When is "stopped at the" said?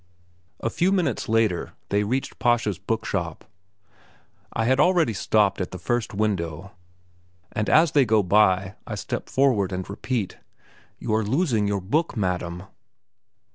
5.13-5.77